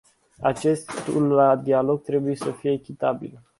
Accesul 0.41 1.27
la 1.27 1.55
dialog 1.55 2.01
trebuie 2.01 2.35
să 2.35 2.51
fie 2.51 2.71
echitabil. 2.71 3.41